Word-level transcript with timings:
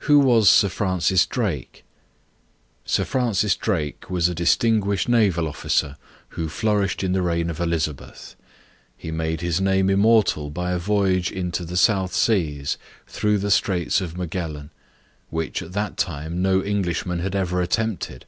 Who 0.00 0.18
was 0.18 0.50
Sir 0.50 0.68
Francis 0.68 1.24
Drake? 1.24 1.82
Sir 2.84 3.06
Francis 3.06 3.56
Drake 3.56 4.10
was 4.10 4.28
a 4.28 4.34
distinguished 4.34 5.08
naval 5.08 5.48
officer, 5.48 5.96
who 6.36 6.50
flourished 6.50 7.02
in 7.02 7.12
the 7.12 7.22
reign 7.22 7.48
of 7.48 7.58
Elizabeth. 7.58 8.36
He 8.98 9.10
made 9.10 9.40
his 9.40 9.62
name 9.62 9.88
immortal 9.88 10.50
by 10.50 10.72
a 10.72 10.78
voyage 10.78 11.32
into 11.32 11.64
the 11.64 11.78
South 11.78 12.12
Seas, 12.12 12.76
through 13.06 13.38
the 13.38 13.50
Straits 13.50 14.02
of 14.02 14.14
Magellan; 14.14 14.68
which, 15.30 15.62
at 15.62 15.72
that 15.72 15.96
time, 15.96 16.42
no 16.42 16.62
Englishman 16.62 17.20
had 17.20 17.34
ever 17.34 17.62
attempted. 17.62 18.26